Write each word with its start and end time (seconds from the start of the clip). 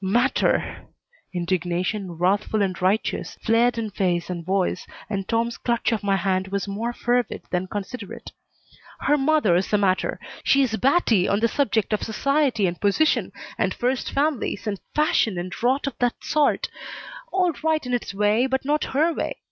"Matter!" 0.03 0.87
Indignation, 1.31 2.13
wrathful 2.13 2.63
and 2.63 2.81
righteous, 2.81 3.37
flared 3.43 3.77
in 3.77 3.91
face 3.91 4.31
and 4.31 4.43
voice, 4.43 4.87
and 5.11 5.27
Tom's 5.27 5.59
clutch 5.59 5.91
of 5.91 6.01
my 6.01 6.15
hand 6.15 6.47
was 6.47 6.67
more 6.67 6.91
fervid 6.91 7.43
than 7.51 7.67
considerate. 7.67 8.31
"Her 9.01 9.15
mother's 9.15 9.67
the 9.69 9.77
matter. 9.77 10.19
She's 10.43 10.75
batty 10.75 11.27
on 11.27 11.39
the 11.39 11.47
subject 11.47 11.93
of 11.93 12.01
society 12.01 12.65
and 12.65 12.81
position, 12.81 13.31
and 13.59 13.75
first 13.75 14.11
families, 14.11 14.65
and 14.65 14.79
fashion, 14.95 15.37
and 15.37 15.53
rot 15.61 15.85
of 15.85 15.93
that 15.99 16.23
sort 16.23 16.67
all 17.31 17.51
right 17.63 17.85
in 17.85 17.93
its 17.93 18.11
way, 18.11 18.47
but 18.47 18.65
not 18.65 18.85
her 18.95 19.13
way. 19.13 19.37